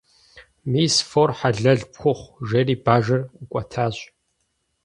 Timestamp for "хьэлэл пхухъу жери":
1.39-2.75